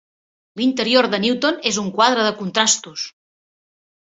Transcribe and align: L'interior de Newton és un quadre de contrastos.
L'interior 0.61 1.07
de 1.11 1.19
Newton 1.25 1.59
és 1.73 1.77
un 1.83 1.93
quadre 1.99 2.25
de 2.29 2.33
contrastos. 2.41 3.05